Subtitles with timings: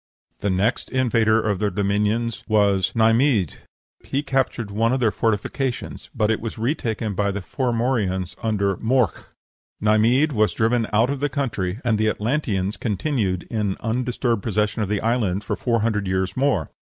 [0.39, 3.57] The next invader of their dominions was Neimhidh;
[4.03, 9.25] he captured one of their fortifications, but it was retaken by the Formorians under "Morc."
[9.79, 14.89] Neimhidh was driven out of the country, and the Atlanteans continued in undisturbed possession of
[14.89, 16.71] the island for four hundred years more.